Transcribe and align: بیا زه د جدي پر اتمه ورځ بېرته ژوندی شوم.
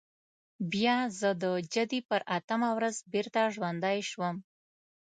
بیا 0.71 0.97
زه 1.19 1.29
د 1.43 1.45
جدي 1.73 1.99
پر 2.09 2.21
اتمه 2.37 2.69
ورځ 2.77 2.95
بېرته 3.13 3.39
ژوندی 3.53 3.99
شوم. 4.09 4.35